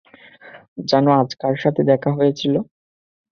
[0.87, 2.53] জানো, আজ কার সাথে দেখা হয়েছিল?